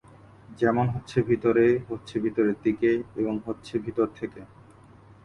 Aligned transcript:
যেমন 0.59 0.85
হচ্ছে 0.87 1.17
"ভিতরে", 1.21 1.65
হচ্ছে 1.89 2.15
"ভিতরের 2.19 2.57
দিকে" 2.63 2.91
এবং 3.15 3.33
হচ্ছে 3.45 3.73
"ভিতর 3.79 4.07
থেকে"। 4.15 4.41